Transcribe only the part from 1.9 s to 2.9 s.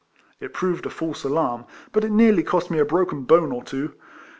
but it nearly cost me a